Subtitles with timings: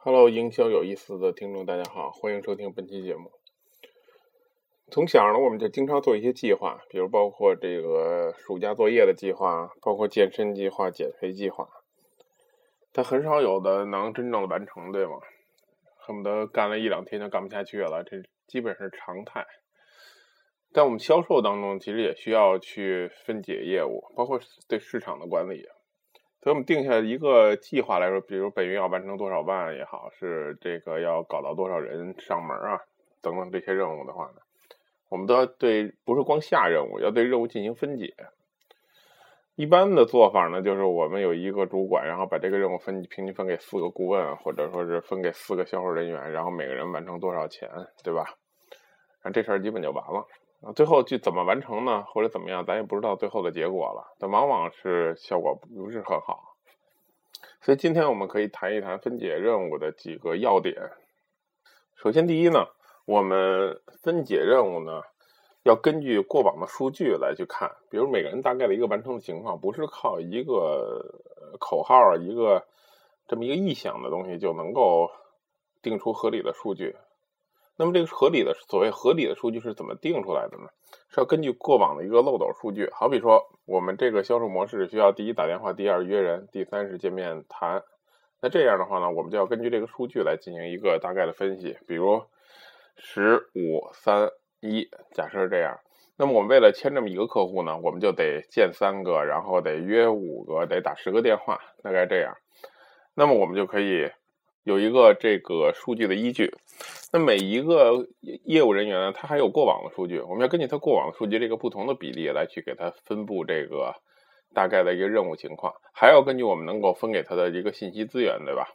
[0.00, 3.32] Hello，营销有意思的听众，大家好，欢迎收听本期节目。
[4.92, 11.68] 从小呢，我们就经常做一些计划，比如包括这个暑假作业的计划，包括健身计划、减肥计划，
[12.92, 15.18] 但很少有的能真正的完成，对吗？
[15.96, 19.44] 恨不得干了一两天就干不下去了，这基本是常态。
[20.72, 25.66] 在我们销售当中，其实也需要去分解业务，包括对市场的管理。
[26.40, 32.80] 所以我们定下一个计划来说，比如本月要完成多少万也好，是这个要搞到多少人上门啊，
[33.20, 34.40] 等等这些任务的话呢，
[35.08, 38.14] 我们都要对，不是光下任务，要对任务进行分解。
[39.56, 47.68] 一般的做法呢，就是我们有一个主管，然后把这个任务分平均分给四个顾问，或者说是分给四个销售人员，然后每个人完成多少钱，
[48.04, 48.24] 对吧？
[49.24, 50.24] 那这事儿基本就完了。
[50.60, 52.04] 啊，最后就怎么完成呢？
[52.04, 54.14] 或者怎么样，咱也不知道最后的结果了。
[54.18, 56.56] 但往往是效果不是很好。
[57.60, 60.90] 所以今天我们可以谈一谈分解任务的几个要点。
[61.94, 62.66] 首先，第一呢，
[63.06, 65.02] 我们分解任务呢，
[65.62, 71.20] 要根据过往的数据来去看，比如每个人大概的一个完成的情况，不是靠一个
[71.60, 72.66] 口号、一个
[73.26, 75.10] 这么一个臆想的东西就能够
[75.82, 76.96] 定出合理的数据。
[77.78, 80.64] 那么这个合理的所谓合理的数据是怎么定出来的呢？
[81.10, 87.84] 是要根据过往的一个漏斗数据，好比说我们这个销售模式需要第一打电话，第二约人，第三是见面谈。
[88.40, 91.78] 那这样的话呢，我们就要根据这个数据来进行一个大概的分析。
[91.86, 92.24] 比如
[92.96, 95.78] 十五三一，假设是这样，
[96.16, 102.36] 那么我们为了签这么一个客户呢，我们就得见三个，然后得约五个，得打十个电话，大概这样。
[103.14, 104.10] 那么我们就可以。
[104.68, 106.54] 有一个这个数据的依据，
[107.10, 108.06] 那每一个
[108.44, 113.94] 业务人员呢，他还有过往的数据，我们要根据他过往的数据这个不同的比例来去给他分布这个
[114.52, 118.68] 大概的一个任务情况，还要根据我们能够分给他的一个信息资源，对吧？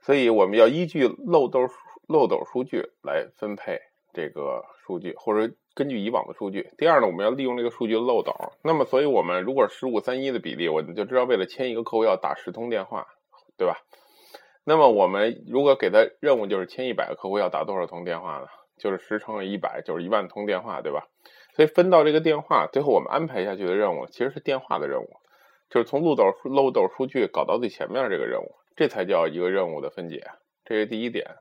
[0.00, 1.68] 所以我们要依据漏斗
[2.06, 3.80] 漏斗数据来分配
[4.12, 6.70] 这个数据，或者根据以往的数据。
[6.78, 8.32] 第二呢，我们要利用这个数据漏斗。
[8.62, 13.08] 那么，所以我们如果十五三一的比例，我们就知道为了签一个客户要打十通电话，
[13.56, 13.78] 对吧？
[14.64, 18.46] 那么我们如果给他任务就是签一百个客户要打多少通电话呢？
[18.76, 21.06] 就是十乘以一百就是一万通电话，对吧？
[21.54, 25.08] 所以分到这个电话，最后我们安排下去的任务其实是电话的任务，
[25.70, 30.24] 就是从漏斗漏斗数据搞到最前面这个任务，这才叫一个任务的分解。
[30.64, 31.36] 这是第一点。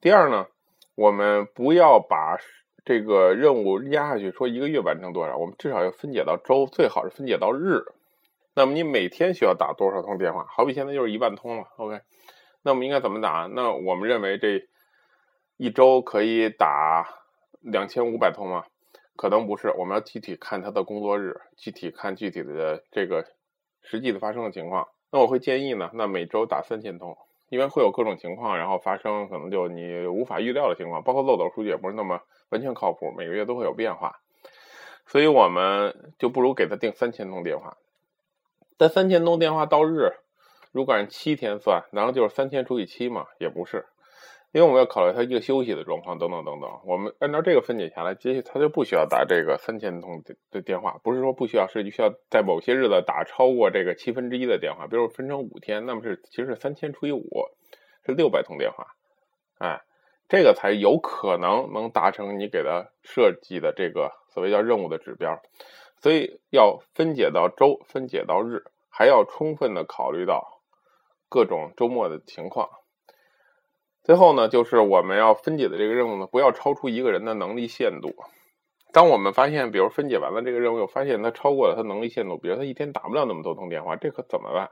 [0.00, 0.46] 第二呢，
[0.94, 2.38] 我们不要把
[2.84, 7.82] 这个任务压下去，说一个月完成多少，我们至少要分解到周，最好是分解到日。
[8.54, 10.46] 那么你每天需要打多少通电话？
[10.48, 12.00] 好比现在就是一万通了，OK。
[12.62, 13.48] 那我们应该怎么打？
[13.52, 14.68] 那我们认为这
[15.56, 17.06] 一周可以打
[17.60, 18.64] 两千五百通吗？
[19.16, 23.24] 可能不是，我们要具体看他的工作日，具体看具体的这个
[23.82, 24.88] 实际的发生的情况。
[25.10, 27.16] 那我会建议呢，那每周打三千通，
[27.48, 34.20] 因为会有各种情况，然后发生可能就你无法预料的情况，包括漏斗数据也不是那么完全靠谱，每个月都会有变化，
[35.06, 37.76] 所以我们就不如给他定三千通电话。
[38.76, 40.12] 但三千通电话到日。
[40.72, 43.86] 如果按七天算，然后就是三千除以七嘛，也不是，
[44.50, 46.68] 因为我们要考虑他一个休息的状况等等等等。
[46.84, 54.88] 我们按照这个分解下来，接下他就不需要打这个三千通的电话，不是说不需要，是需要在某些日子打超过这个七分之一的电话。
[54.88, 57.28] 比如分成五天，那么是其实是三千除以五，
[58.04, 58.96] 是六百通电话，
[59.58, 59.80] 哎，
[60.28, 65.40] 这个才有可能能达成你给他设计的这个所谓叫任务的指标。
[66.04, 70.60] 所以要分解到周，分解到日，还要充分的考虑到。
[71.30, 72.68] 各种周末的情况，
[74.02, 78.14] 最后呢，就是我们要分解的这个任务呢，不要超出一个人的能力限度。
[78.92, 84.68] 当我们发现，比如分解完了这个任务，又发现他超过了他能力限度，比如他一天打不了那么多通电话，这可怎么办？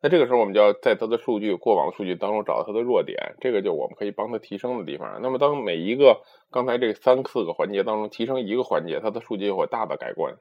[0.00, 5.20] 那这个时候，我们就要在他的数据、过往数据当中找到他的弱点，这个就我们可以帮他提升的地方。
[5.22, 10.36] 那么，当每一个刚才这三四个环节当中提升一个环节，他的数据就会大的改观。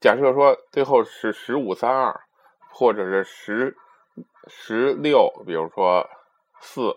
[0.00, 2.20] 假设说最后是十五三二，
[2.70, 3.76] 或者是十。
[4.50, 6.08] 十六，比如说
[6.58, 6.96] 四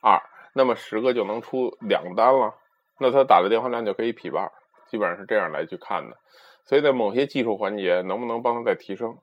[0.00, 0.18] 二，
[0.54, 2.54] 那么十个就能出两单了，
[2.98, 4.50] 那他打的电话量就可以匹半，
[4.88, 6.16] 基本上是这样来去看的。
[6.64, 9.18] 所以在某些技术环节，能不能帮他再提升，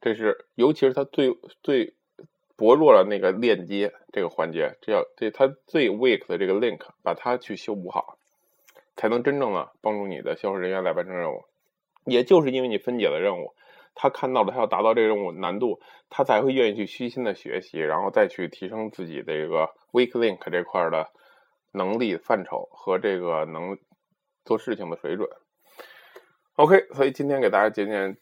[0.00, 1.94] 这是尤其是他最最
[2.56, 8.16] 薄弱的那个链接这个环节，这要对他最 weak 的这个 link，把它去修补好，
[8.96, 11.44] 才能真正的帮助你的销售人员来完成任务。
[12.08, 13.54] 也就是因为你分解了任务。
[14.00, 21.08] 他看到了，他要达到这个任务难度，他才会愿意去虚心的学习，然后再去提升自己这个 weak link 这块的
[21.72, 23.76] 能力范畴和这个能
[24.44, 25.28] 做事情的水准。
[26.54, 28.14] OK，所以今天给大家讲讲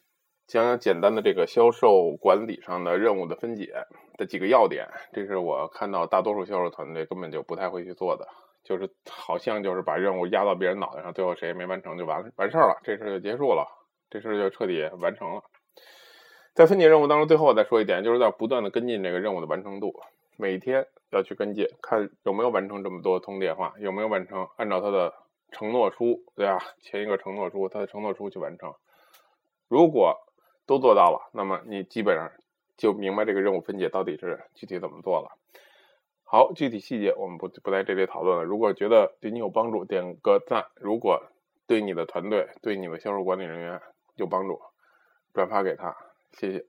[0.47, 3.71] 讲讲简单的这个销售管理上的任务的分解
[4.17, 8.27] 的几个要点，这是我看到大多数销售团队根本就不太会去做的，
[8.67, 13.65] 就是好像就是把任务压到别人脑袋上，最后谁也没完成就完了完事儿了，这事就结束了，
[14.11, 15.43] 这事就彻底完成了。
[16.53, 20.03] 在分解任务当中，最后再说一点，就是在不断的跟进这个任务的完成度，
[20.37, 25.15] 每天要去跟进，看有没有完成这么多通电话，有没有完成按照他的
[25.53, 26.59] 承诺书，对吧？
[26.83, 28.75] 前一个承诺书，他的承诺书去完成，
[29.69, 30.23] 如果。
[30.69, 32.29] 都做到了，那么你基本上
[32.77, 35.31] 就明白这个任务分解到底是具体怎么做了。
[36.29, 38.43] 好，具体细节我们不不在这里讨论了。
[38.43, 41.23] 如果觉得对你有帮助，点个赞；如果
[41.69, 43.81] 对你的团队、对你的销售管理人员
[44.17, 44.61] 有帮助，
[45.33, 45.97] 转发给他，
[46.33, 46.65] 谢谢。